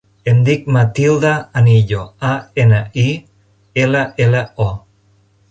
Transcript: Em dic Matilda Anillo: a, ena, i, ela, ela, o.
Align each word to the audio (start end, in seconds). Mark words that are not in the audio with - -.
Em 0.31 0.37
dic 0.45 0.63
Matilda 0.77 1.33
Anillo: 1.61 1.99
a, 2.31 2.31
ena, 2.65 2.81
i, 3.05 3.07
ela, 3.85 4.03
ela, 4.27 4.43
o. 4.69 4.69